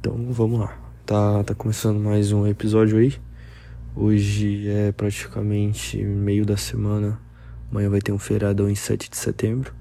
Então 0.00 0.32
vamos 0.32 0.60
lá. 0.60 0.78
Tá, 1.04 1.42
tá 1.42 1.54
começando 1.56 1.98
mais 1.98 2.30
um 2.30 2.46
episódio 2.46 2.98
aí. 2.98 3.14
Hoje 3.96 4.68
é 4.68 4.92
praticamente 4.92 5.98
meio 5.98 6.46
da 6.46 6.56
semana. 6.56 7.20
Amanhã 7.68 7.90
vai 7.90 8.00
ter 8.00 8.12
um 8.12 8.18
feriadão 8.18 8.70
em 8.70 8.76
7 8.76 9.10
de 9.10 9.16
setembro. 9.16 9.74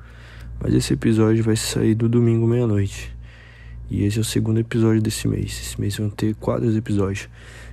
Mas 0.60 0.74
esse 0.74 0.92
episódio 0.94 1.44
vai 1.44 1.56
sair 1.56 1.94
do 1.94 2.10
domingo 2.10 2.48
meia-noite. 2.48 3.16
E 3.92 4.06
esse 4.06 4.18
é 4.18 4.22
o 4.22 4.24
segundo 4.24 4.60
episódio 4.60 5.04
desse 5.04 5.28
mês. 5.28 5.52
Esse 5.52 5.80
mês 5.80 5.96
vão 5.96 6.10
ter 6.10 6.34
quatro 6.34 6.76
episódios. 6.76 7.30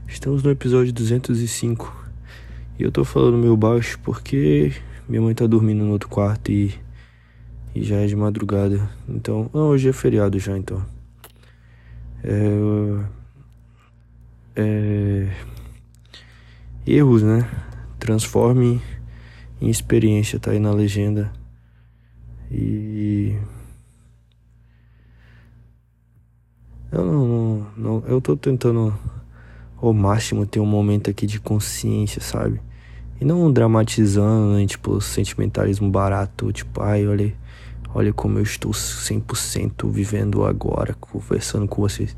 Estamos 0.06 0.42
no 0.42 0.50
episódio 0.50 0.92
205. 0.92 2.10
E 2.78 2.82
eu 2.82 2.92
tô 2.92 3.06
falando 3.06 3.38
meio 3.38 3.56
baixo 3.56 3.98
porque 4.00 4.70
minha 5.08 5.22
mãe 5.22 5.34
tá 5.34 5.46
dormindo 5.46 5.82
no 5.82 5.92
outro 5.92 6.10
quarto 6.10 6.52
e, 6.52 6.74
e 7.74 7.82
já 7.82 7.96
é 7.96 8.06
de 8.06 8.14
madrugada. 8.14 8.86
Então, 9.08 9.48
não, 9.54 9.68
hoje 9.68 9.88
é 9.88 9.94
feriado 9.94 10.38
já, 10.38 10.58
então. 10.58 10.93
É, 12.26 13.04
é, 14.56 15.30
erros, 16.86 17.22
né? 17.22 17.46
Transforme 17.98 18.80
em 19.60 19.68
experiência, 19.68 20.40
tá 20.40 20.50
aí 20.52 20.58
na 20.58 20.72
legenda. 20.72 21.30
E 22.50 23.36
eu 26.90 27.04
não, 27.04 27.26
não, 27.26 27.66
não, 27.76 28.04
eu 28.06 28.20
tô 28.20 28.36
tentando 28.36 28.96
ao 29.76 29.92
máximo 29.92 30.46
ter 30.46 30.60
um 30.60 30.66
momento 30.66 31.10
aqui 31.10 31.26
de 31.26 31.38
consciência, 31.38 32.22
sabe? 32.22 32.60
E 33.20 33.24
não 33.24 33.52
dramatizando, 33.52 34.54
né? 34.54 34.66
tipo, 34.66 35.00
sentimentalismo 35.00 35.90
barato, 35.90 36.52
tipo, 36.52 36.80
ai, 36.80 37.06
olha, 37.06 37.34
olha 37.94 38.12
como 38.12 38.38
eu 38.38 38.42
estou 38.42 38.72
100% 38.72 39.88
vivendo 39.88 40.44
agora, 40.44 40.94
conversando 40.94 41.68
com 41.68 41.80
vocês. 41.80 42.16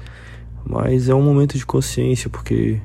Mas 0.65 1.09
é 1.09 1.15
um 1.15 1.23
momento 1.23 1.57
de 1.57 1.67
consciência, 1.67 2.31
porque 2.31 2.81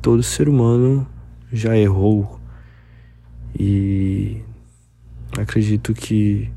todo 0.00 0.22
ser 0.22 0.48
humano 0.48 1.06
já 1.52 1.76
errou. 1.76 2.40
E 3.56 4.42
acredito 5.38 5.92
que 5.92 6.50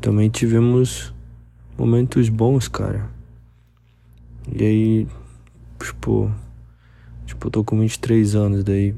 também 0.00 0.30
tivemos 0.30 1.14
momentos 1.78 2.28
bons, 2.28 2.66
cara. 2.66 3.08
E 4.52 4.64
aí, 4.64 5.08
tipo, 5.78 6.32
tipo, 7.26 7.46
eu 7.46 7.50
tô 7.50 7.62
com 7.62 7.78
23 7.78 8.34
anos 8.34 8.64
daí. 8.64 8.94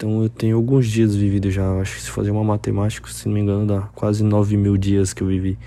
Então 0.00 0.22
eu 0.22 0.30
tenho 0.30 0.56
alguns 0.56 0.86
dias 0.86 1.14
vividos 1.14 1.52
já. 1.52 1.78
Acho 1.78 1.96
que 1.96 2.00
se 2.00 2.10
fazer 2.10 2.30
uma 2.30 2.42
matemática, 2.42 3.06
se 3.10 3.26
não 3.26 3.34
me 3.34 3.40
engano, 3.40 3.66
dá 3.66 3.82
quase 3.94 4.24
9 4.24 4.56
mil 4.56 4.78
dias 4.78 5.12
que 5.12 5.22
eu 5.22 5.26
vivi. 5.26 5.58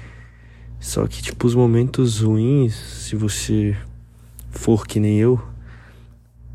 Só 0.79 1.05
que, 1.05 1.21
tipo, 1.21 1.45
os 1.45 1.53
momentos 1.53 2.21
ruins, 2.21 2.73
se 2.73 3.15
você 3.15 3.77
for 4.49 4.87
que 4.87 4.99
nem 4.99 5.19
eu, 5.19 5.39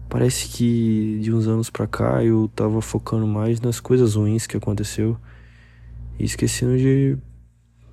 parece 0.09 0.49
que 0.49 1.21
de 1.23 1.33
uns 1.33 1.47
anos 1.47 1.71
pra 1.71 1.87
cá 1.87 2.25
eu 2.25 2.51
tava 2.53 2.83
focando 2.83 3.29
mais 3.29 3.61
nas 3.61 3.79
coisas 3.79 4.17
ruins 4.17 4.45
que 4.45 4.57
aconteceu 4.57 5.17
e 6.19 6.25
esquecendo 6.25 6.77
de, 6.77 7.17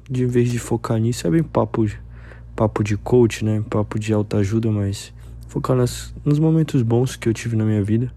de 0.10 0.24
em 0.24 0.28
vez 0.28 0.50
de 0.50 0.58
focar 0.58 0.98
nisso, 0.98 1.28
é 1.28 1.30
bem 1.30 1.44
papo, 1.44 1.86
papo 2.56 2.84
de 2.84 2.98
coach, 2.98 3.46
né? 3.46 3.64
Papo 3.70 4.00
de 4.00 4.12
autoajuda, 4.12 4.72
mas 4.72 5.14
focar 5.48 5.78
nas, 5.78 6.12
nos 6.26 6.40
momentos 6.40 6.82
bons 6.82 7.16
que 7.16 7.30
eu 7.30 7.34
tive 7.36 7.56
na 7.56 7.64
minha 7.64 7.84
vida. 7.84 8.12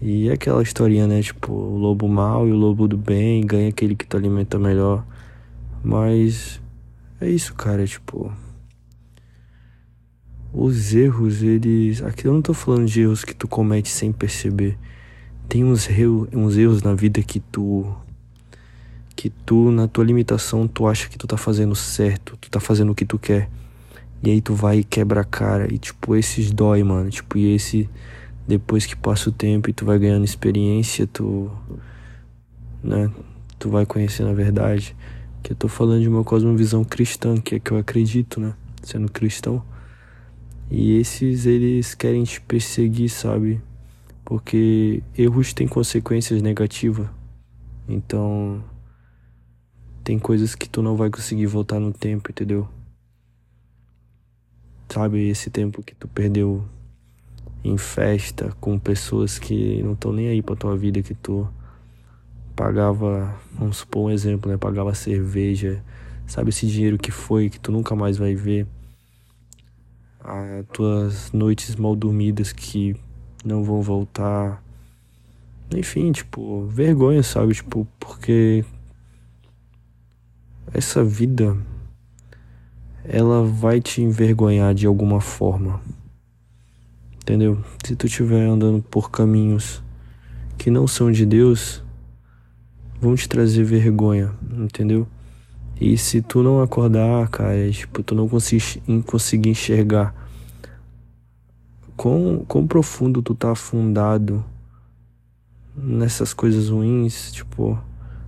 E 0.00 0.28
é 0.28 0.32
aquela 0.32 0.62
historinha, 0.62 1.06
né? 1.06 1.20
Tipo, 1.20 1.52
o 1.52 1.76
lobo 1.76 2.08
mal 2.08 2.46
e 2.46 2.52
o 2.52 2.56
lobo 2.56 2.86
do 2.86 2.96
bem 2.96 3.44
ganha 3.44 3.68
aquele 3.68 3.96
que 3.96 4.06
tu 4.06 4.16
alimenta 4.16 4.58
melhor. 4.58 5.04
Mas 5.82 6.60
é 7.20 7.28
isso, 7.28 7.54
cara, 7.54 7.84
tipo. 7.84 8.32
Os 10.52 10.94
erros, 10.94 11.42
eles. 11.42 12.00
Aqui 12.02 12.26
eu 12.26 12.32
não 12.32 12.40
tô 12.40 12.54
falando 12.54 12.86
de 12.86 13.00
erros 13.00 13.24
que 13.24 13.34
tu 13.34 13.48
comete 13.48 13.88
sem 13.88 14.12
perceber. 14.12 14.78
Tem 15.48 15.64
uns, 15.64 15.88
erros, 15.88 16.28
uns 16.32 16.56
erros 16.56 16.82
na 16.82 16.94
vida 16.94 17.20
que 17.22 17.40
tu. 17.40 17.84
Que 19.16 19.30
tu, 19.30 19.72
na 19.72 19.88
tua 19.88 20.04
limitação, 20.04 20.68
tu 20.68 20.86
acha 20.86 21.08
que 21.08 21.18
tu 21.18 21.26
tá 21.26 21.36
fazendo 21.36 21.74
certo, 21.74 22.36
tu 22.40 22.48
tá 22.48 22.60
fazendo 22.60 22.92
o 22.92 22.94
que 22.94 23.04
tu 23.04 23.18
quer. 23.18 23.50
E 24.22 24.30
aí 24.30 24.40
tu 24.40 24.54
vai 24.54 24.78
e 24.78 24.84
quebra 24.84 25.22
a 25.22 25.24
cara. 25.24 25.72
E 25.72 25.76
tipo, 25.76 26.14
esses 26.14 26.52
dói, 26.52 26.84
mano. 26.84 27.10
Tipo, 27.10 27.36
e 27.36 27.54
esse. 27.54 27.88
Depois 28.48 28.86
que 28.86 28.96
passa 28.96 29.28
o 29.28 29.32
tempo 29.32 29.68
e 29.68 29.74
tu 29.74 29.84
vai 29.84 29.98
ganhando 29.98 30.24
experiência, 30.24 31.06
tu. 31.06 31.50
Né? 32.82 33.12
Tu 33.58 33.68
vai 33.68 33.84
conhecendo 33.84 34.30
a 34.30 34.32
verdade 34.32 34.96
que 35.42 35.52
eu 35.52 35.56
tô 35.56 35.68
falando 35.68 36.00
de 36.00 36.08
uma 36.08 36.24
cosmovisão 36.24 36.84
cristã, 36.84 37.36
que 37.36 37.56
é 37.56 37.60
que 37.60 37.70
eu 37.70 37.76
acredito, 37.76 38.40
né? 38.40 38.54
Sendo 38.82 39.10
cristão. 39.10 39.62
E 40.70 40.96
esses 40.96 41.46
eles 41.46 41.94
querem 41.94 42.24
te 42.24 42.40
perseguir, 42.40 43.08
sabe? 43.08 43.60
Porque 44.24 45.02
erros 45.16 45.52
têm 45.52 45.68
consequências 45.68 46.42
negativas. 46.42 47.08
Então, 47.88 48.62
tem 50.04 50.18
coisas 50.18 50.54
que 50.54 50.68
tu 50.68 50.82
não 50.82 50.96
vai 50.96 51.10
conseguir 51.10 51.46
voltar 51.46 51.78
no 51.78 51.92
tempo, 51.92 52.30
entendeu? 52.30 52.68
Sabe, 54.88 55.28
esse 55.28 55.50
tempo 55.50 55.82
que 55.82 55.94
tu 55.94 56.08
perdeu 56.08 56.64
em 57.64 57.76
festa 57.76 58.54
com 58.60 58.78
pessoas 58.78 59.38
que 59.38 59.82
não 59.82 59.92
estão 59.92 60.12
nem 60.12 60.28
aí 60.28 60.42
pra 60.42 60.56
tua 60.56 60.76
vida, 60.76 61.02
que 61.02 61.14
tu 61.14 61.48
pagava, 62.54 63.34
vamos 63.52 63.78
supor 63.78 64.06
um 64.06 64.10
exemplo, 64.10 64.50
né? 64.50 64.56
Pagava 64.56 64.94
cerveja, 64.94 65.82
sabe 66.26 66.50
esse 66.50 66.66
dinheiro 66.66 66.98
que 66.98 67.10
foi, 67.10 67.48
que 67.48 67.60
tu 67.60 67.70
nunca 67.70 67.94
mais 67.94 68.16
vai 68.16 68.34
ver. 68.34 68.66
As 70.20 70.66
tuas 70.72 71.32
noites 71.32 71.76
mal 71.76 71.94
dormidas 71.94 72.52
que 72.52 72.96
não 73.44 73.62
vão 73.62 73.80
voltar. 73.80 74.62
Enfim, 75.74 76.10
tipo, 76.12 76.66
vergonha, 76.66 77.22
sabe? 77.22 77.54
Tipo, 77.54 77.86
porque 78.00 78.64
essa 80.72 81.04
vida 81.04 81.56
ela 83.04 83.44
vai 83.44 83.80
te 83.80 84.02
envergonhar 84.02 84.74
de 84.74 84.86
alguma 84.86 85.20
forma. 85.20 85.80
Entendeu? 87.28 87.62
Se 87.84 87.94
tu 87.94 88.06
estiver 88.06 88.46
andando 88.46 88.82
por 88.82 89.10
caminhos 89.10 89.82
que 90.56 90.70
não 90.70 90.86
são 90.86 91.12
de 91.12 91.26
Deus, 91.26 91.84
vão 92.98 93.14
te 93.14 93.28
trazer 93.28 93.64
vergonha, 93.64 94.32
entendeu? 94.50 95.06
E 95.78 95.98
se 95.98 96.22
tu 96.22 96.42
não 96.42 96.62
acordar, 96.62 97.28
cara, 97.28 97.70
tipo, 97.70 98.02
tu 98.02 98.14
não 98.14 98.26
conseguir, 98.26 99.50
enxergar 99.50 100.14
quão, 101.98 102.46
quão 102.48 102.66
profundo 102.66 103.20
tu 103.20 103.34
tá 103.34 103.52
afundado 103.52 104.42
nessas 105.76 106.32
coisas 106.32 106.70
ruins, 106.70 107.30
tipo, 107.30 107.78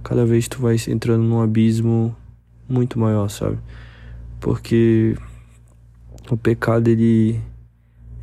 cada 0.05 0.27
vez 0.27 0.47
tu 0.47 0.61
vai 0.61 0.77
entrando 0.89 1.23
num 1.23 1.41
abismo 1.41 2.15
muito 2.69 2.99
maior, 2.99 3.31
sabe? 3.31 3.59
Porque 4.39 5.17
o 6.31 6.37
pecado 6.37 6.89
ele 6.89 7.41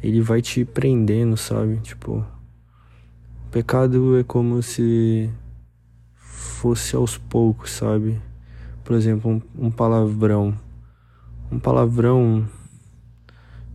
ele 0.07 0.21
vai 0.21 0.41
te 0.41 0.63
prendendo, 0.63 1.35
sabe? 1.35 1.77
Tipo, 1.81 2.25
o 3.45 3.49
pecado 3.51 4.17
é 4.17 4.23
como 4.23 4.63
se 4.63 5.29
fosse 6.15 6.95
aos 6.95 7.17
poucos, 7.17 7.71
sabe? 7.71 8.21
Por 8.85 8.95
exemplo, 8.95 9.29
um, 9.29 9.67
um 9.67 9.69
palavrão. 9.69 10.57
Um 11.51 11.59
palavrão 11.59 12.47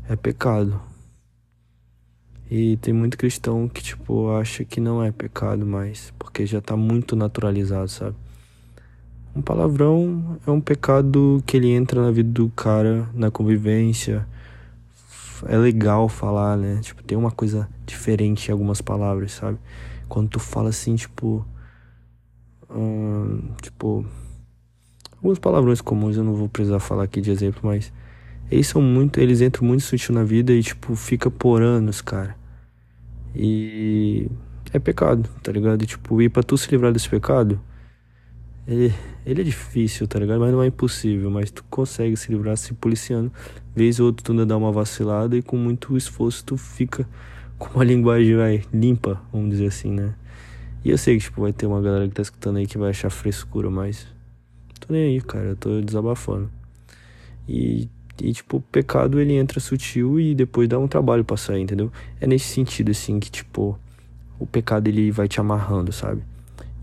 é 0.09 0.17
pecado. 0.17 0.81
E 2.51 2.79
tem 2.79 2.95
muito 2.95 3.19
cristão 3.19 3.69
que, 3.69 3.83
tipo, 3.83 4.31
acha 4.31 4.65
que 4.65 4.81
não 4.81 5.03
é 5.03 5.13
pecado 5.13 5.67
mais, 5.67 6.15
porque 6.19 6.47
já 6.47 6.63
tá 6.63 6.77
muito 6.77 7.15
naturalizado, 7.15 7.89
sabe? 7.89 8.17
Um 9.37 9.43
palavrão 9.43 10.39
é 10.47 10.51
um 10.51 10.61
pecado 10.61 11.43
que 11.47 11.59
ele 11.59 11.71
entra 11.71 12.01
na 12.01 12.11
vida 12.11 12.31
do 12.31 12.49
cara, 12.51 13.07
na 13.15 13.31
convivência. 13.31 14.27
É 15.47 15.57
legal 15.57 16.09
falar, 16.09 16.57
né? 16.57 16.81
Tipo, 16.83 17.03
tem 17.03 17.17
uma 17.17 17.31
coisa 17.31 17.69
diferente 17.87 18.49
em 18.49 18.53
algumas 18.53 18.81
palavras, 18.81 19.33
sabe? 19.33 19.59
Quando 20.09 20.29
tu 20.29 20.41
fala 20.41 20.69
assim, 20.69 20.95
tipo, 20.97 21.45
Hum, 22.75 23.51
tipo, 23.61 24.05
alguns 25.17 25.39
palavrões 25.39 25.83
comuns, 25.83 26.17
eu 26.17 26.25
não 26.25 26.35
vou 26.35 26.49
precisar 26.49 26.81
falar 26.81 27.05
aqui 27.05 27.21
de 27.21 27.31
exemplo, 27.31 27.61
mas 27.65 27.93
eles 28.51 28.67
são 28.67 28.81
muito, 28.81 29.21
eles 29.21 29.43
entram 29.43 29.67
muito 29.67 29.83
sutil 29.83 30.15
na 30.15 30.25
vida 30.25 30.53
e 30.53 30.63
tipo, 30.63 30.97
fica 30.97 31.31
por 31.31 31.63
anos, 31.63 32.01
cara. 32.01 32.35
E 33.35 34.31
é 34.73 34.79
pecado, 34.79 35.29
tá 35.43 35.53
ligado? 35.53 35.83
E, 35.83 35.87
tipo, 35.87 36.21
e 36.23 36.29
pra 36.29 36.43
tu 36.43 36.57
se 36.57 36.71
livrar 36.71 36.93
desse 36.93 37.09
pecado, 37.09 37.61
ele, 38.67 38.95
ele 39.27 39.41
é 39.41 39.45
difícil, 39.45 40.07
tá 40.07 40.19
ligado? 40.19 40.41
Mas 40.41 40.53
não 40.53 40.63
é 40.63 40.67
impossível, 40.69 41.31
mas 41.31 41.51
tu 41.51 41.65
consegue 41.71 42.17
se 42.17 42.31
livrar 42.31 42.57
se 42.57 42.73
policiando. 42.75 43.33
Vez 43.75 43.99
ou 44.01 44.07
outra 44.07 44.25
tu 44.25 44.33
ainda 44.33 44.47
dá 44.47 44.57
uma 44.57 44.71
vacilada 44.73 45.37
e 45.37 45.43
com 45.43 45.57
muito 45.57 45.97
esforço 45.97 46.45
tu 46.45 46.57
fica 46.57 47.07
com 47.59 47.69
uma 47.75 47.85
linguagem 47.85 48.37
vai, 48.37 48.65
limpa, 48.73 49.21
vamos 49.33 49.51
dizer 49.51 49.67
assim, 49.67 49.91
né? 49.93 50.15
E 50.85 50.91
eu 50.91 50.99
sei 50.99 51.17
que, 51.17 51.25
tipo, 51.25 51.41
vai 51.43 51.53
ter 51.53 51.67
uma 51.67 51.81
galera 51.81 52.09
que 52.09 52.15
tá 52.15 52.23
escutando 52.23 52.57
aí 52.59 52.67
que 52.67 52.77
vai 52.79 52.91
achar 52.91 53.11
frescura, 53.11 53.71
mas. 53.71 54.07
Tô 54.81 54.93
nem 54.93 55.05
aí, 55.15 55.21
cara. 55.21 55.51
Eu 55.51 55.57
tô 55.57 55.81
desabafando. 55.81 56.51
E, 57.49 57.89
E, 58.21 58.33
tipo, 58.33 58.59
o 58.59 58.61
pecado 58.61 59.21
ele 59.21 59.35
entra 59.35 59.59
sutil 59.61 60.21
e 60.21 60.35
depois 60.35 60.69
dá 60.69 60.79
um 60.79 60.87
trabalho 60.89 61.25
pra 61.25 61.37
sair, 61.37 61.63
entendeu? 61.63 61.91
É 62.21 62.27
nesse 62.27 62.47
sentido, 62.47 62.91
assim, 62.91 63.19
que, 63.19 63.31
tipo, 63.31 63.79
o 64.39 64.47
pecado 64.47 64.89
ele 64.89 65.11
vai 65.11 65.29
te 65.29 65.41
amarrando, 65.41 65.93
sabe? 65.93 66.23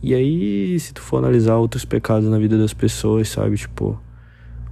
E 0.02 0.14
aí, 0.14 0.80
se 0.80 0.94
tu 0.94 1.02
for 1.02 1.18
analisar 1.18 1.58
outros 1.58 1.84
pecados 1.84 2.30
na 2.30 2.40
vida 2.40 2.58
das 2.58 2.74
pessoas, 2.74 3.28
sabe? 3.30 3.58
Tipo, 3.58 4.00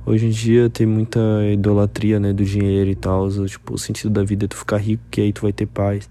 hoje 0.06 0.26
em 0.26 0.30
dia 0.30 0.70
tem 0.70 0.88
muita 0.88 1.20
idolatria, 1.52 2.20
né, 2.20 2.32
do 2.32 2.46
dinheiro 2.46 2.90
e 2.90 2.96
tal. 2.96 3.30
Tipo, 3.46 3.74
o 3.74 3.78
sentido 3.78 4.10
da 4.10 4.24
vida 4.24 4.46
é 4.46 4.48
tu 4.48 4.56
ficar 4.56 4.78
rico, 4.78 5.04
que 5.12 5.20
aí 5.20 5.34
tu 5.34 5.42
vai 5.42 5.52
ter 5.52 5.66
paz. 5.66 6.10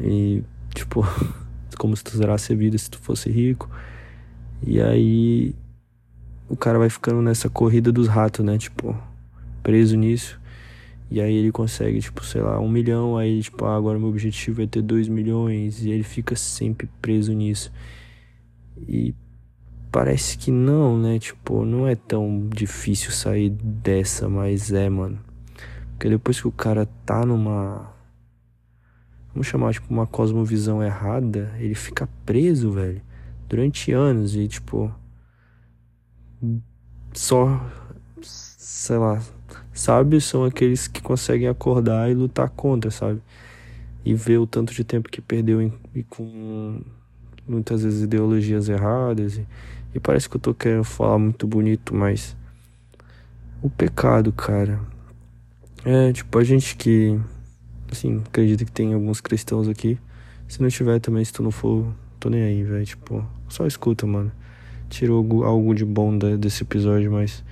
E, 0.00 0.42
tipo, 0.74 1.06
como 1.78 1.96
se 1.96 2.02
tu 2.02 2.16
zerasse 2.16 2.52
a 2.52 2.56
vida 2.56 2.76
se 2.76 2.90
tu 2.90 2.98
fosse 2.98 3.30
rico. 3.30 3.70
E 4.66 4.80
aí, 4.80 5.54
o 6.48 6.56
cara 6.56 6.78
vai 6.78 6.90
ficando 6.90 7.22
nessa 7.22 7.48
corrida 7.48 7.92
dos 7.92 8.08
ratos, 8.08 8.44
né? 8.44 8.58
Tipo, 8.58 8.96
preso 9.62 9.96
nisso. 9.96 10.40
E 11.10 11.20
aí 11.20 11.34
ele 11.34 11.52
consegue, 11.52 12.00
tipo, 12.00 12.24
sei 12.24 12.42
lá, 12.42 12.58
um 12.58 12.68
milhão. 12.68 13.16
Aí, 13.16 13.42
tipo, 13.42 13.64
ah, 13.64 13.76
agora 13.76 13.96
meu 13.96 14.08
objetivo 14.08 14.60
é 14.62 14.66
ter 14.66 14.82
dois 14.82 15.08
milhões. 15.08 15.84
E 15.84 15.90
ele 15.90 16.02
fica 16.02 16.34
sempre 16.34 16.88
preso 17.00 17.32
nisso. 17.32 17.70
E 18.86 19.14
parece 19.90 20.36
que 20.38 20.50
não, 20.50 20.98
né? 20.98 21.18
Tipo, 21.18 21.64
não 21.64 21.86
é 21.86 21.94
tão 21.94 22.48
difícil 22.48 23.10
sair 23.10 23.50
dessa, 23.50 24.28
mas 24.28 24.72
é, 24.72 24.88
mano. 24.88 25.18
Porque 25.92 26.08
depois 26.08 26.40
que 26.40 26.46
o 26.46 26.52
cara 26.52 26.86
tá 27.04 27.24
numa. 27.26 27.92
Vamos 29.34 29.46
chamar, 29.46 29.72
tipo, 29.72 29.92
uma 29.92 30.06
cosmovisão 30.06 30.82
errada, 30.82 31.52
ele 31.58 31.74
fica 31.74 32.08
preso, 32.24 32.70
velho. 32.70 33.02
Durante 33.48 33.92
anos 33.92 34.36
e, 34.36 34.46
tipo. 34.46 34.92
Só. 37.12 37.60
Sei 38.22 38.96
lá. 38.96 39.20
Sábios 39.72 40.24
são 40.24 40.44
aqueles 40.44 40.88
que 40.88 41.00
conseguem 41.00 41.48
acordar 41.48 42.10
e 42.10 42.14
lutar 42.14 42.48
contra, 42.50 42.90
sabe? 42.90 43.20
E 44.04 44.14
ver 44.14 44.38
o 44.38 44.46
tanto 44.46 44.72
de 44.72 44.82
tempo 44.84 45.08
que 45.08 45.20
perdeu 45.20 45.62
em, 45.62 45.72
com 46.08 46.80
muitas 47.48 47.82
vezes 47.82 48.02
ideologias 48.02 48.68
erradas. 48.68 49.38
E, 49.38 49.46
e 49.94 50.00
parece 50.00 50.28
que 50.28 50.36
eu 50.36 50.40
tô 50.40 50.54
querendo 50.54 50.84
falar 50.84 51.18
muito 51.18 51.46
bonito, 51.46 51.94
mas 51.94 52.36
o 53.62 53.70
pecado, 53.70 54.32
cara. 54.32 54.80
É, 55.84 56.12
tipo, 56.12 56.38
a 56.38 56.44
gente 56.44 56.76
que 56.76 57.18
assim, 57.90 58.22
acredita 58.26 58.64
que 58.64 58.72
tem 58.72 58.94
alguns 58.94 59.20
cristãos 59.20 59.68
aqui. 59.68 59.98
Se 60.46 60.62
não 60.62 60.68
tiver 60.68 60.98
também, 61.00 61.24
se 61.24 61.32
tu 61.32 61.42
não 61.42 61.50
for, 61.50 61.86
tô 62.18 62.28
nem 62.28 62.42
aí, 62.42 62.62
velho. 62.62 62.84
Tipo, 62.84 63.24
só 63.48 63.66
escuta, 63.66 64.06
mano. 64.06 64.32
Tirou 64.88 65.18
algo, 65.18 65.44
algo 65.44 65.74
de 65.74 65.84
bom 65.84 66.16
desse 66.16 66.62
episódio, 66.62 67.12
mas 67.12 67.44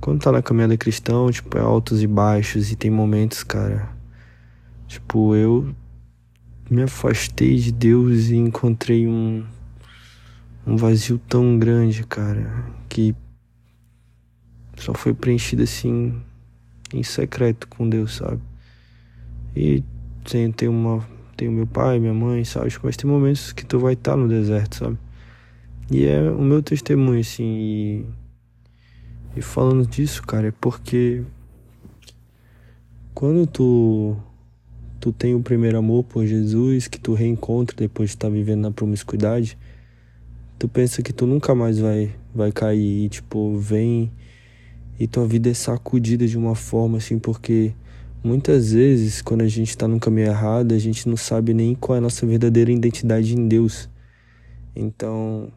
quando 0.00 0.20
tá 0.20 0.30
na 0.30 0.42
caminhada 0.42 0.76
cristão, 0.76 1.30
tipo, 1.30 1.56
é 1.56 1.60
altos 1.60 2.02
e 2.02 2.06
baixos 2.06 2.70
e 2.70 2.76
tem 2.76 2.90
momentos, 2.90 3.42
cara. 3.42 3.88
Tipo, 4.86 5.34
eu 5.34 5.74
me 6.70 6.82
afastei 6.82 7.56
de 7.56 7.72
Deus 7.72 8.28
e 8.28 8.36
encontrei 8.36 9.06
um, 9.06 9.44
um 10.66 10.76
vazio 10.76 11.18
tão 11.18 11.58
grande, 11.58 12.04
cara, 12.04 12.64
que 12.88 13.14
só 14.76 14.94
foi 14.94 15.14
preenchido 15.14 15.62
assim 15.62 16.20
em 16.92 17.02
secreto 17.02 17.68
com 17.68 17.88
Deus, 17.88 18.16
sabe? 18.16 18.40
E 19.54 19.82
tem, 20.24 20.50
tem 20.50 20.68
uma 20.68 21.06
tem 21.36 21.48
o 21.48 21.52
meu 21.52 21.66
pai, 21.66 21.98
minha 21.98 22.14
mãe, 22.14 22.44
sabe? 22.44 22.72
Mas 22.82 22.96
tem 22.96 23.10
momentos 23.10 23.52
que 23.52 23.64
tu 23.64 23.78
vai 23.78 23.94
estar 23.94 24.16
no 24.16 24.28
deserto, 24.28 24.76
sabe? 24.76 24.98
E 25.90 26.06
é 26.06 26.30
o 26.30 26.40
meu 26.40 26.62
testemunho, 26.62 27.20
assim. 27.20 27.44
E, 27.44 28.06
e 29.36 29.42
falando 29.42 29.86
disso, 29.86 30.22
cara, 30.22 30.48
é 30.48 30.52
porque 30.52 31.24
quando 33.12 33.46
tu 33.46 34.16
tu 35.04 35.12
tem 35.12 35.34
o 35.34 35.40
primeiro 35.42 35.76
amor 35.76 36.02
por 36.02 36.24
Jesus, 36.24 36.88
que 36.88 36.98
tu 36.98 37.12
reencontra 37.12 37.76
depois 37.76 38.08
de 38.08 38.16
estar 38.16 38.28
tá 38.28 38.32
vivendo 38.32 38.62
na 38.62 38.70
promiscuidade, 38.70 39.58
tu 40.58 40.66
pensa 40.66 41.02
que 41.02 41.12
tu 41.12 41.26
nunca 41.26 41.54
mais 41.54 41.78
vai, 41.78 42.14
vai 42.34 42.50
cair. 42.50 43.04
E, 43.04 43.08
tipo, 43.10 43.54
vem 43.58 44.10
e 44.98 45.06
tua 45.06 45.26
vida 45.26 45.50
é 45.50 45.52
sacudida 45.52 46.26
de 46.26 46.38
uma 46.38 46.54
forma 46.54 46.96
assim, 46.96 47.18
porque 47.18 47.74
muitas 48.22 48.72
vezes, 48.72 49.20
quando 49.20 49.42
a 49.42 49.46
gente 49.46 49.68
está 49.68 49.86
no 49.86 50.00
caminho 50.00 50.28
errado, 50.28 50.72
a 50.72 50.78
gente 50.78 51.06
não 51.06 51.18
sabe 51.18 51.52
nem 51.52 51.74
qual 51.74 51.96
é 51.96 51.98
a 51.98 52.00
nossa 52.00 52.24
verdadeira 52.24 52.72
identidade 52.72 53.36
em 53.36 53.46
Deus. 53.46 53.90
Então, 54.74 55.52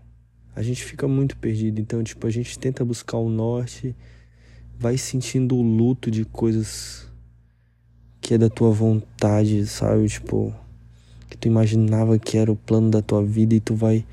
a 0.54 0.62
gente 0.62 0.84
fica 0.84 1.08
muito 1.08 1.38
perdido. 1.38 1.80
Então, 1.80 2.04
tipo, 2.04 2.28
a 2.28 2.30
gente 2.30 2.60
tenta 2.60 2.84
buscar 2.84 3.18
o 3.18 3.30
norte, 3.30 3.96
vai 4.78 4.98
sentindo 4.98 5.56
o 5.56 5.62
luto 5.62 6.12
de 6.12 6.26
coisas 6.26 7.07
que 8.28 8.34
é 8.34 8.38
da 8.38 8.50
tua 8.50 8.72
vontade, 8.72 9.66
sabe? 9.66 10.06
Tipo, 10.10 10.54
que 11.30 11.38
tu 11.38 11.48
imaginava 11.48 12.20
que 12.20 12.38
era 12.38 12.52
o 12.52 12.58
plano 12.58 12.92
da 12.92 13.02
tua 13.02 13.24
vida 13.24 13.56
e 13.56 13.62
tu 13.62 13.74
vai 13.74 14.06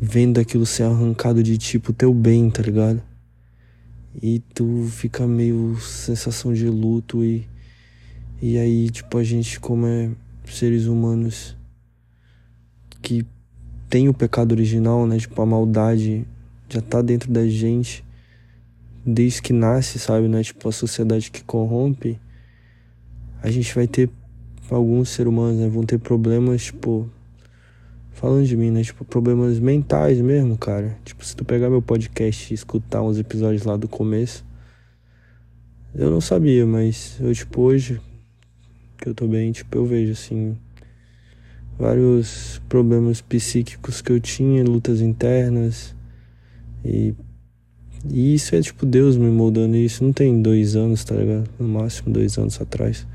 vendo 0.00 0.40
aquilo 0.40 0.66
ser 0.66 0.82
arrancado 0.82 1.44
de 1.44 1.56
tipo 1.56 1.92
teu 1.92 2.12
bem, 2.12 2.50
tá 2.50 2.60
ligado? 2.60 3.00
E 4.20 4.40
tu 4.52 4.88
fica 4.90 5.28
meio 5.28 5.78
sensação 5.78 6.52
de 6.52 6.68
luto 6.68 7.22
e 7.22 7.46
e 8.42 8.58
aí, 8.58 8.90
tipo, 8.90 9.16
a 9.16 9.22
gente 9.22 9.60
como 9.60 9.86
é 9.86 10.10
seres 10.46 10.86
humanos 10.86 11.56
que 13.00 13.24
tem 13.88 14.08
o 14.08 14.14
pecado 14.14 14.50
original, 14.50 15.06
né? 15.06 15.18
Tipo, 15.18 15.40
a 15.40 15.46
maldade 15.46 16.26
já 16.68 16.80
tá 16.80 17.00
dentro 17.00 17.30
da 17.30 17.46
gente 17.46 18.04
desde 19.06 19.40
que 19.40 19.52
nasce, 19.52 20.00
sabe, 20.00 20.26
né? 20.26 20.42
Tipo, 20.42 20.68
a 20.68 20.72
sociedade 20.72 21.30
que 21.30 21.44
corrompe 21.44 22.18
a 23.42 23.50
gente 23.50 23.74
vai 23.74 23.86
ter 23.86 24.10
alguns 24.70 25.10
seres 25.10 25.30
humanos, 25.32 25.60
né, 25.60 25.68
vão 25.68 25.84
ter 25.84 25.98
problemas, 25.98 26.64
tipo, 26.64 27.08
falando 28.12 28.46
de 28.46 28.56
mim, 28.56 28.70
né, 28.70 28.82
tipo, 28.82 29.04
problemas 29.04 29.58
mentais 29.58 30.20
mesmo, 30.20 30.56
cara. 30.56 30.96
Tipo, 31.04 31.24
se 31.24 31.36
tu 31.36 31.44
pegar 31.44 31.70
meu 31.70 31.82
podcast 31.82 32.52
e 32.52 32.54
escutar 32.54 33.02
uns 33.02 33.18
episódios 33.18 33.64
lá 33.64 33.76
do 33.76 33.88
começo, 33.88 34.44
eu 35.94 36.10
não 36.10 36.20
sabia, 36.20 36.66
mas 36.66 37.16
eu, 37.20 37.32
tipo, 37.32 37.62
hoje 37.62 38.00
que 38.98 39.08
eu 39.08 39.14
tô 39.14 39.26
bem, 39.26 39.52
tipo, 39.52 39.76
eu 39.76 39.84
vejo, 39.84 40.12
assim, 40.12 40.56
vários 41.78 42.60
problemas 42.68 43.20
psíquicos 43.20 44.00
que 44.00 44.10
eu 44.10 44.18
tinha, 44.18 44.64
lutas 44.64 45.00
internas, 45.00 45.94
e, 46.84 47.14
e 48.08 48.34
isso 48.34 48.54
é, 48.54 48.60
tipo, 48.60 48.86
Deus 48.86 49.16
me 49.16 49.28
moldando 49.28 49.76
isso. 49.76 50.04
Não 50.04 50.12
tem 50.12 50.40
dois 50.40 50.76
anos, 50.76 51.04
tá 51.04 51.16
ligado? 51.16 51.50
No 51.58 51.66
máximo 51.68 52.12
dois 52.12 52.38
anos 52.38 52.60
atrás. 52.60 53.06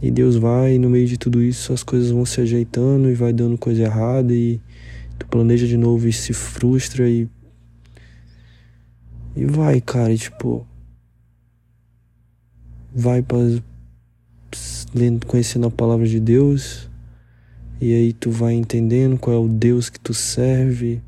E 0.00 0.10
Deus 0.10 0.36
vai, 0.36 0.74
e 0.74 0.78
no 0.78 0.90
meio 0.90 1.06
de 1.06 1.16
tudo 1.16 1.42
isso, 1.42 1.72
as 1.72 1.82
coisas 1.82 2.10
vão 2.10 2.26
se 2.26 2.40
ajeitando 2.40 3.10
e 3.10 3.14
vai 3.14 3.32
dando 3.32 3.56
coisa 3.56 3.82
errada 3.82 4.34
e 4.34 4.60
tu 5.18 5.26
planeja 5.26 5.66
de 5.66 5.76
novo 5.76 6.06
e 6.06 6.12
se 6.12 6.32
frustra 6.32 7.08
e. 7.08 7.28
E 9.34 9.44
vai, 9.44 9.80
cara, 9.80 10.12
e, 10.12 10.18
tipo. 10.18 10.66
Vai 12.94 13.22
para 13.22 13.38
conhecendo 15.26 15.66
a 15.66 15.70
palavra 15.70 16.06
de 16.06 16.20
Deus. 16.20 16.88
E 17.80 17.92
aí 17.92 18.12
tu 18.12 18.30
vai 18.30 18.54
entendendo 18.54 19.18
qual 19.18 19.36
é 19.36 19.38
o 19.38 19.48
Deus 19.48 19.90
que 19.90 20.00
tu 20.00 20.14
serve, 20.14 21.02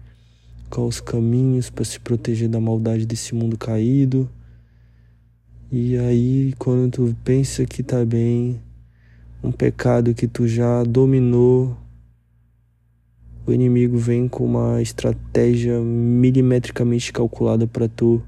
quais 0.69 0.97
os 0.97 1.01
caminhos 1.01 1.71
para 1.71 1.85
se 1.85 1.99
proteger 1.99 2.49
da 2.49 2.61
maldade 2.61 3.07
desse 3.07 3.35
mundo 3.35 3.57
caído. 3.57 4.29
E 5.73 5.97
aí, 5.97 6.55
quando 6.59 6.91
tu 6.91 7.17
pensa 7.25 7.65
que 7.65 7.83
tá 7.83 8.05
bem, 8.05 8.61
um 9.43 9.53
pecado 9.53 10.15
que 10.15 10.27
tu 10.27 10.49
já 10.49 10.83
dominou, 10.83 11.77
o 13.47 13.53
inimigo 13.53 13.97
vem 13.97 14.29
com 14.29 14.45
uma 14.45 14.83
estratégia 14.83 15.81
milimetricamente 15.81 17.13
calculada 17.13 17.67
para 17.67 17.89
tu. 17.89 18.23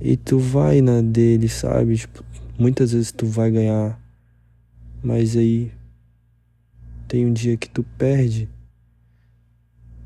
E 0.00 0.16
tu 0.16 0.38
vai 0.38 0.80
na 0.80 1.00
dele, 1.00 1.48
sabe? 1.48 1.96
Tipo, 1.96 2.24
muitas 2.58 2.92
vezes 2.92 3.12
tu 3.12 3.26
vai 3.26 3.50
ganhar, 3.50 4.00
mas 5.02 5.36
aí 5.36 5.70
tem 7.06 7.26
um 7.26 7.32
dia 7.32 7.56
que 7.56 7.68
tu 7.68 7.84
perde 7.96 8.48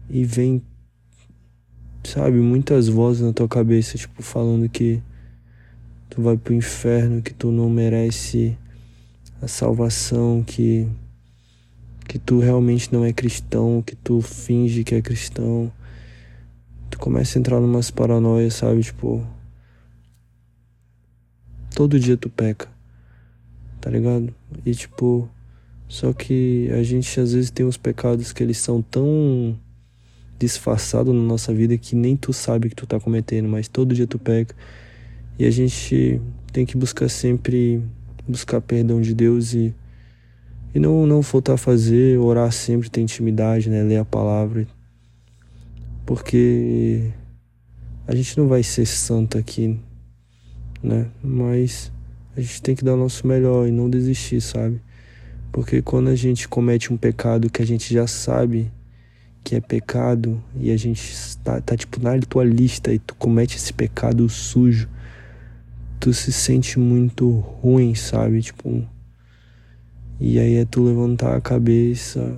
e 0.08 0.24
vem, 0.24 0.62
sabe, 2.04 2.38
muitas 2.38 2.88
vozes 2.88 3.22
na 3.22 3.32
tua 3.32 3.48
cabeça, 3.48 3.96
tipo, 3.96 4.22
falando 4.22 4.68
que 4.68 5.02
tu 6.10 6.20
vai 6.20 6.36
pro 6.36 6.52
inferno, 6.52 7.22
que 7.22 7.32
tu 7.32 7.50
não 7.50 7.70
merece 7.70 8.56
a 9.42 9.48
salvação, 9.48 10.42
que 10.42 10.88
que 12.08 12.18
tu 12.18 12.40
realmente 12.40 12.92
não 12.92 13.04
é 13.04 13.12
cristão, 13.12 13.82
que 13.82 13.96
tu 13.96 14.20
finge 14.20 14.84
que 14.84 14.94
é 14.94 15.02
cristão. 15.02 15.72
Tu 16.90 16.98
começa 16.98 17.38
a 17.38 17.40
entrar 17.40 17.60
numas 17.60 17.90
paranoias, 17.90 18.54
sabe? 18.54 18.82
Tipo, 18.82 19.26
todo 21.74 21.98
dia 21.98 22.16
tu 22.16 22.28
peca. 22.28 22.68
Tá 23.80 23.90
ligado? 23.90 24.34
E 24.64 24.74
tipo, 24.74 25.28
só 25.88 26.12
que 26.12 26.70
a 26.72 26.82
gente 26.82 27.18
às 27.18 27.32
vezes 27.32 27.50
tem 27.50 27.66
uns 27.66 27.76
pecados 27.76 28.32
que 28.32 28.42
eles 28.42 28.58
são 28.58 28.82
tão 28.82 29.58
disfarçados 30.38 31.14
na 31.14 31.22
nossa 31.22 31.54
vida 31.54 31.78
que 31.78 31.94
nem 31.94 32.16
tu 32.16 32.32
sabe 32.32 32.68
que 32.68 32.74
tu 32.74 32.86
tá 32.86 33.00
cometendo, 33.00 33.48
mas 33.48 33.68
todo 33.68 33.94
dia 33.94 34.06
tu 34.06 34.18
peca. 34.18 34.54
E 35.38 35.46
a 35.46 35.50
gente 35.50 36.20
tem 36.52 36.66
que 36.66 36.76
buscar 36.76 37.08
sempre 37.08 37.82
buscar 38.26 38.60
perdão 38.60 39.00
de 39.00 39.14
Deus 39.14 39.54
e, 39.54 39.74
e 40.74 40.78
não, 40.78 41.06
não 41.06 41.22
faltar 41.22 41.54
a 41.54 41.58
fazer, 41.58 42.18
orar 42.18 42.50
sempre, 42.52 42.90
ter 42.90 43.00
intimidade, 43.00 43.68
né? 43.68 43.82
Ler 43.82 43.98
a 43.98 44.04
palavra. 44.04 44.66
Porque 46.06 47.10
a 48.06 48.14
gente 48.14 48.36
não 48.38 48.48
vai 48.48 48.62
ser 48.62 48.86
santo 48.86 49.38
aqui, 49.38 49.78
né? 50.82 51.08
Mas 51.22 51.92
a 52.36 52.40
gente 52.40 52.62
tem 52.62 52.74
que 52.74 52.84
dar 52.84 52.94
o 52.94 52.96
nosso 52.96 53.26
melhor 53.26 53.66
e 53.66 53.70
não 53.70 53.88
desistir, 53.88 54.40
sabe? 54.40 54.80
Porque 55.52 55.82
quando 55.82 56.08
a 56.08 56.14
gente 56.14 56.48
comete 56.48 56.92
um 56.92 56.96
pecado 56.96 57.50
que 57.50 57.60
a 57.60 57.66
gente 57.66 57.92
já 57.92 58.06
sabe 58.06 58.72
que 59.44 59.56
é 59.56 59.60
pecado 59.60 60.42
e 60.56 60.70
a 60.70 60.76
gente 60.76 61.14
tá, 61.38 61.60
tá 61.60 61.76
tipo 61.76 62.00
na 62.00 62.18
tua 62.20 62.44
lista 62.44 62.92
e 62.92 62.98
tu 62.98 63.14
comete 63.16 63.56
esse 63.56 63.72
pecado 63.72 64.28
sujo, 64.28 64.88
tu 66.02 66.12
se 66.12 66.32
sente 66.32 66.80
muito 66.80 67.30
ruim, 67.30 67.94
sabe? 67.94 68.42
Tipo, 68.42 68.84
e 70.18 70.36
aí 70.40 70.56
é 70.56 70.64
tu 70.64 70.82
levantar 70.82 71.36
a 71.36 71.40
cabeça, 71.40 72.36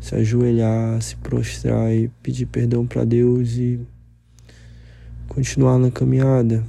se 0.00 0.16
ajoelhar, 0.16 1.00
se 1.00 1.14
prostrar 1.16 1.94
e 1.94 2.08
pedir 2.20 2.46
perdão 2.46 2.84
para 2.84 3.04
Deus 3.04 3.52
e 3.52 3.78
continuar 5.28 5.78
na 5.78 5.92
caminhada, 5.92 6.64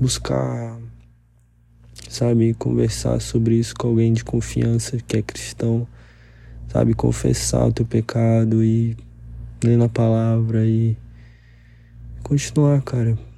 buscar, 0.00 0.78
sabe, 2.08 2.54
conversar 2.54 3.20
sobre 3.20 3.56
isso 3.56 3.74
com 3.74 3.88
alguém 3.88 4.12
de 4.12 4.22
confiança 4.22 4.96
que 4.96 5.16
é 5.16 5.22
cristão 5.22 5.84
sabe, 6.72 6.94
confessar 6.94 7.66
o 7.66 7.72
teu 7.72 7.84
pecado 7.84 8.62
e 8.64 8.96
ler 9.62 9.76
na 9.76 9.88
palavra 9.88 10.64
e 10.64 10.96
continuar, 12.22 12.80
cara. 12.80 13.31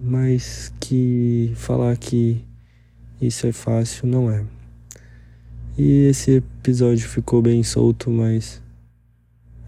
Mas 0.00 0.72
que 0.80 1.52
falar 1.56 1.96
que 1.96 2.44
isso 3.20 3.46
é 3.46 3.52
fácil 3.52 4.06
não 4.06 4.30
é. 4.30 4.44
E 5.76 6.06
esse 6.06 6.36
episódio 6.36 7.08
ficou 7.08 7.42
bem 7.42 7.62
solto, 7.62 8.10
mas 8.10 8.62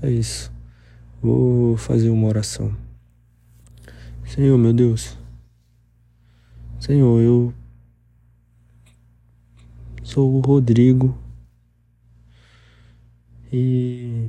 é 0.02 0.10
isso. 0.10 0.52
Vou 1.22 1.76
fazer 1.76 2.10
uma 2.10 2.28
oração. 2.28 2.74
Senhor, 4.24 4.56
meu 4.56 4.72
Deus. 4.72 5.18
Senhor, 6.78 7.20
eu 7.20 7.52
sou 10.02 10.34
o 10.34 10.40
Rodrigo 10.40 11.16
e 13.52 14.28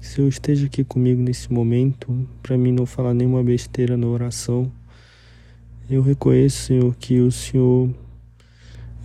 se 0.00 0.20
eu 0.20 0.28
esteja 0.28 0.66
aqui 0.66 0.84
comigo 0.84 1.20
nesse 1.20 1.52
momento, 1.52 2.28
para 2.42 2.56
mim 2.56 2.70
não 2.70 2.86
falar 2.86 3.14
nenhuma 3.14 3.42
besteira 3.42 3.96
na 3.96 4.06
oração, 4.06 4.70
eu 5.88 6.02
reconheço, 6.02 6.64
Senhor, 6.64 6.94
que 6.96 7.20
o 7.20 7.30
Senhor 7.30 7.88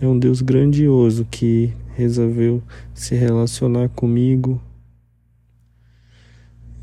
é 0.00 0.06
um 0.06 0.18
Deus 0.18 0.42
grandioso 0.42 1.24
que 1.30 1.72
resolveu 1.94 2.60
se 2.92 3.14
relacionar 3.14 3.88
comigo. 3.90 4.60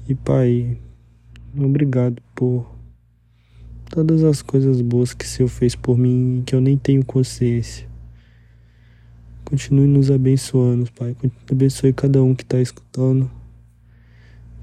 E 0.08 0.16
Pai, 0.16 0.78
obrigado 1.58 2.22
por 2.34 2.66
todas 3.90 4.24
as 4.24 4.42
coisas 4.42 4.82
boas 4.82 5.14
que 5.14 5.26
o 5.26 5.28
Senhor 5.28 5.50
fez 5.50 5.76
por 5.76 5.98
mim 5.98 6.40
e 6.40 6.44
que 6.44 6.56
eu 6.56 6.62
nem 6.62 6.78
tenho 6.78 7.04
consciência. 7.04 7.88
Continue 9.44 9.88
nos 9.88 10.10
abençoando, 10.10 10.90
Pai. 10.94 11.16
Abençoe 11.52 11.92
cada 11.92 12.24
um 12.24 12.34
que 12.34 12.44
está 12.44 12.62
escutando. 12.62 13.30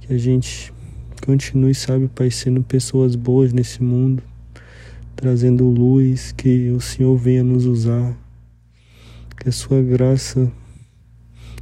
Que 0.00 0.14
a 0.14 0.18
gente 0.18 0.72
continue, 1.24 1.74
sabe, 1.74 2.08
Pai, 2.08 2.30
sendo 2.30 2.62
pessoas 2.62 3.16
boas 3.16 3.52
nesse 3.52 3.82
mundo, 3.82 4.22
trazendo 5.16 5.68
luz, 5.68 6.30
que 6.30 6.70
o 6.70 6.80
Senhor 6.80 7.16
venha 7.16 7.42
nos 7.42 7.64
usar. 7.64 8.16
Que 9.40 9.48
a 9.48 9.52
Sua 9.52 9.82
graça 9.82 10.52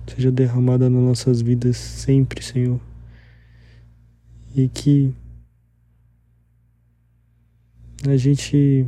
seja 0.06 0.30
derramada 0.30 0.90
nas 0.90 1.02
nossas 1.02 1.40
vidas 1.40 1.76
sempre, 1.76 2.42
Senhor. 2.42 2.80
E 4.54 4.68
que 4.68 5.14
a 8.06 8.16
gente 8.16 8.87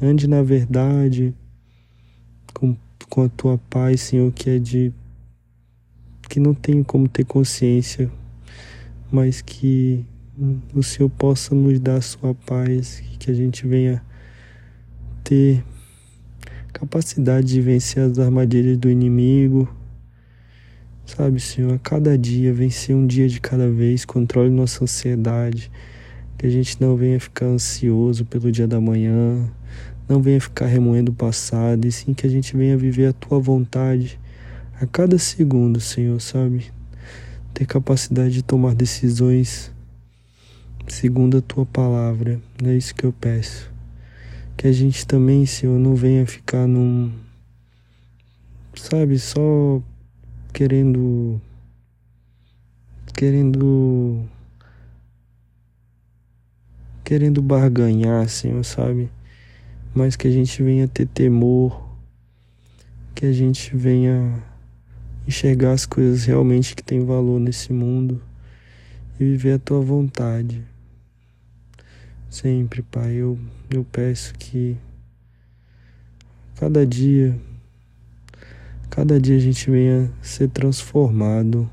ande 0.00 0.26
na 0.26 0.42
verdade, 0.42 1.32
com 2.52 2.76
com 3.12 3.24
a 3.24 3.28
tua 3.28 3.58
paz, 3.68 4.00
Senhor, 4.00 4.32
que 4.32 4.48
é 4.48 4.58
de. 4.58 4.90
que 6.30 6.40
não 6.40 6.54
tenho 6.54 6.82
como 6.82 7.06
ter 7.06 7.26
consciência, 7.26 8.10
mas 9.10 9.42
que 9.42 10.02
o 10.74 10.82
Senhor 10.82 11.08
possa 11.08 11.54
nos 11.54 11.78
dar 11.78 11.96
a 11.96 12.00
sua 12.00 12.34
paz, 12.34 13.02
que 13.18 13.30
a 13.30 13.34
gente 13.34 13.66
venha 13.66 14.02
ter 15.22 15.62
capacidade 16.72 17.46
de 17.46 17.60
vencer 17.60 18.02
as 18.02 18.18
armadilhas 18.18 18.76
do 18.76 18.90
inimigo. 18.90 19.72
Sabe, 21.06 21.38
Senhor, 21.38 21.74
a 21.74 21.78
cada 21.78 22.18
dia, 22.18 22.52
vencer 22.52 22.96
um 22.96 23.06
dia 23.06 23.28
de 23.28 23.40
cada 23.40 23.70
vez, 23.70 24.04
controle 24.04 24.50
nossa 24.50 24.82
ansiedade, 24.82 25.70
que 26.36 26.46
a 26.46 26.50
gente 26.50 26.80
não 26.80 26.96
venha 26.96 27.20
ficar 27.20 27.46
ansioso 27.46 28.24
pelo 28.24 28.50
dia 28.50 28.66
da 28.66 28.80
manhã, 28.80 29.48
não 30.08 30.20
venha 30.20 30.40
ficar 30.40 30.66
remoendo 30.66 31.12
o 31.12 31.14
passado, 31.14 31.86
e 31.86 31.92
sim 31.92 32.14
que 32.14 32.26
a 32.26 32.30
gente 32.30 32.56
venha 32.56 32.76
viver 32.76 33.06
a 33.06 33.12
tua 33.12 33.38
vontade 33.38 34.18
a 34.80 34.86
cada 34.86 35.18
segundo, 35.18 35.78
Senhor, 35.80 36.20
sabe? 36.20 36.72
Ter 37.54 37.66
capacidade 37.66 38.34
de 38.34 38.42
tomar 38.42 38.74
decisões 38.74 39.70
segundo 40.88 41.38
a 41.38 41.42
tua 41.42 41.66
palavra. 41.66 42.40
É 42.64 42.74
isso 42.74 42.94
que 42.94 43.04
eu 43.04 43.12
peço. 43.12 43.70
Que 44.56 44.66
a 44.66 44.72
gente 44.72 45.06
também, 45.06 45.46
Senhor, 45.46 45.78
não 45.78 45.94
venha 45.94 46.26
ficar 46.26 46.66
num. 46.66 47.12
Sabe, 48.74 49.18
só 49.18 49.82
querendo. 50.52 51.40
Querendo. 53.14 54.24
Querendo 57.04 57.42
barganhar, 57.42 58.28
Senhor, 58.28 58.64
sabe? 58.64 59.10
mas 59.94 60.16
que 60.16 60.26
a 60.26 60.30
gente 60.30 60.62
venha 60.62 60.88
ter 60.88 61.06
temor, 61.06 61.90
que 63.14 63.26
a 63.26 63.32
gente 63.32 63.76
venha 63.76 64.42
enxergar 65.28 65.72
as 65.72 65.84
coisas 65.84 66.24
realmente 66.24 66.74
que 66.74 66.82
têm 66.82 67.04
valor 67.04 67.38
nesse 67.38 67.72
mundo 67.72 68.20
e 69.20 69.24
viver 69.24 69.52
a 69.52 69.58
tua 69.58 69.80
vontade. 69.80 70.62
Sempre, 72.32 72.80
Pai, 72.80 73.12
eu, 73.12 73.38
eu 73.68 73.84
peço 73.84 74.32
que 74.38 74.74
cada 76.56 76.86
dia, 76.86 77.38
cada 78.88 79.20
dia 79.20 79.36
a 79.36 79.38
gente 79.38 79.70
venha 79.70 80.10
ser 80.22 80.48
transformado, 80.48 81.68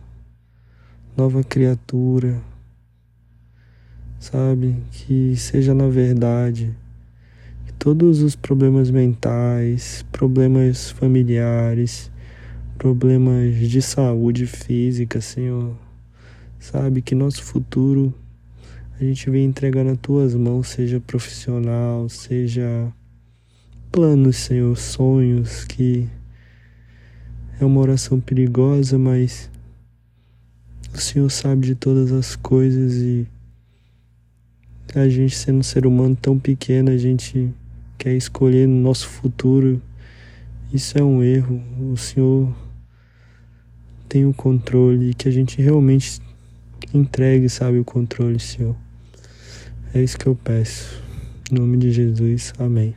nova 1.15 1.45
criatura, 1.45 2.41
sabe? 4.19 4.75
Que 4.91 5.33
seja 5.37 5.73
na 5.73 5.87
verdade. 5.87 6.75
Todos 7.79 8.21
os 8.21 8.35
problemas 8.35 8.91
mentais, 8.91 10.05
problemas 10.11 10.91
familiares, 10.91 12.11
problemas 12.77 13.55
de 13.55 13.81
saúde 13.81 14.45
física, 14.45 15.21
Senhor. 15.21 15.73
Sabe? 16.59 17.01
Que 17.01 17.15
nosso 17.15 17.41
futuro 17.45 18.13
a 18.99 19.03
gente 19.05 19.29
vem 19.29 19.45
entregar 19.45 19.85
nas 19.85 19.97
tuas 19.97 20.35
mãos, 20.35 20.67
seja 20.67 20.99
profissional, 20.99 22.09
seja 22.09 22.91
planos, 23.89 24.35
Senhor, 24.35 24.77
sonhos, 24.77 25.63
que 25.63 26.05
é 27.61 27.63
uma 27.63 27.79
oração 27.79 28.19
perigosa, 28.19 28.99
mas 28.99 29.49
o 30.93 30.97
Senhor 30.97 31.29
sabe 31.29 31.67
de 31.67 31.75
todas 31.75 32.11
as 32.11 32.35
coisas 32.35 32.95
e 32.95 33.25
a 34.93 35.07
gente 35.07 35.33
sendo 35.33 35.59
um 35.59 35.63
ser 35.63 35.85
humano 35.85 36.17
tão 36.21 36.37
pequeno, 36.37 36.91
a 36.91 36.97
gente 36.97 37.53
quer 37.97 38.17
escolher 38.17 38.67
no 38.67 38.81
nosso 38.81 39.07
futuro, 39.07 39.81
isso 40.73 40.97
é 40.97 41.03
um 41.03 41.23
erro. 41.23 41.63
O 41.89 41.95
Senhor 41.95 42.53
tem 44.09 44.25
o 44.25 44.33
controle 44.33 45.11
e 45.11 45.13
que 45.13 45.29
a 45.29 45.31
gente 45.31 45.61
realmente 45.61 46.19
entregue, 46.93 47.47
sabe, 47.47 47.79
o 47.79 47.85
controle, 47.85 48.39
Senhor. 48.39 48.75
É 49.91 50.03
isso 50.03 50.19
que 50.19 50.27
eu 50.27 50.35
peço. 50.35 51.01
Em 51.51 51.55
nome 51.55 51.75
de 51.77 51.91
Jesus, 51.91 52.53
amém. 52.59 52.93